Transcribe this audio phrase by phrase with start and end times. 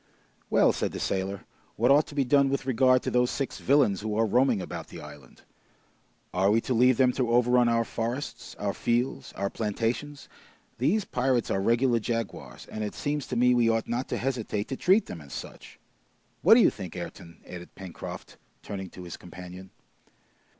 [0.49, 1.45] "Well," said the sailor,
[1.75, 4.87] "what ought to be done with regard to those six villains who are roaming about
[4.87, 5.43] the island?
[6.33, 10.27] Are we to leave them to overrun our forests, our fields, our plantations?
[10.79, 14.69] These pirates are regular jaguars, and it seems to me we ought not to hesitate
[14.69, 15.79] to treat them as such!
[16.41, 19.69] What do you think, Ayrton?" added Pencroft, turning to his companion.